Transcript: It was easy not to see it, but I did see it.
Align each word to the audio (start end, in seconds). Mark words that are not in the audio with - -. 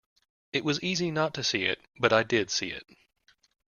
It 0.51 0.65
was 0.65 0.81
easy 0.83 1.11
not 1.11 1.35
to 1.35 1.43
see 1.43 1.65
it, 1.65 1.79
but 1.99 2.11
I 2.11 2.23
did 2.23 2.49
see 2.49 2.71
it. 2.71 2.85